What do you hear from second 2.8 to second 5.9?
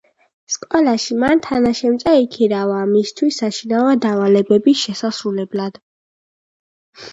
მისთვის საშინაო დავალებების შესასრულებლად.